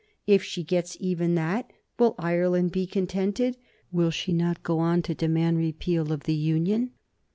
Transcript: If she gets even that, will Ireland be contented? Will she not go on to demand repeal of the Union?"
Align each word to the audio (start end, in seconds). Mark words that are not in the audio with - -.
If 0.25 0.41
she 0.41 0.63
gets 0.63 0.97
even 0.99 1.35
that, 1.35 1.69
will 1.99 2.15
Ireland 2.17 2.71
be 2.71 2.87
contented? 2.87 3.55
Will 3.91 4.09
she 4.09 4.33
not 4.33 4.63
go 4.63 4.79
on 4.79 5.03
to 5.03 5.13
demand 5.13 5.59
repeal 5.59 6.11
of 6.11 6.23
the 6.23 6.33
Union?" 6.33 6.89